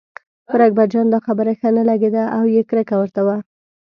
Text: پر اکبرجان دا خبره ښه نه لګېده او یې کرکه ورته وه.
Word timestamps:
پر 0.47 0.59
اکبرجان 0.67 1.07
دا 1.13 1.19
خبره 1.27 1.51
ښه 1.59 1.69
نه 1.77 1.83
لګېده 1.89 2.23
او 2.37 2.43
یې 2.55 2.61
کرکه 2.69 2.95
ورته 2.99 3.21
وه. 3.27 3.37